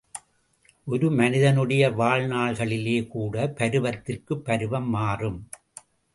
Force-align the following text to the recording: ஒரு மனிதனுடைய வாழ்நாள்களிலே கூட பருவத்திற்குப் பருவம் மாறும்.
ஒரு 0.87 1.11
மனிதனுடைய 1.11 1.89
வாழ்நாள்களிலே 1.89 3.07
கூட 3.07 3.53
பருவத்திற்குப் 3.57 4.43
பருவம் 4.43 4.89
மாறும். 4.89 5.39